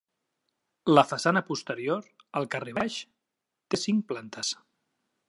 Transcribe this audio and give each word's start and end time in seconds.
La 0.93 1.03
façana 1.09 1.43
posterior, 1.49 2.07
al 2.41 2.49
carrer 2.55 2.73
Baix, 2.79 2.97
té 3.75 3.81
cinc 3.85 4.09
plantes. 4.13 4.55